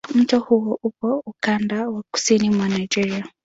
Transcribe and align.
Mto 0.15 0.39
huo 0.39 0.79
upo 0.83 1.23
ukanda 1.25 1.89
wa 1.89 2.03
kusini 2.11 2.49
mwa 2.49 2.69
Nigeria. 2.69 3.25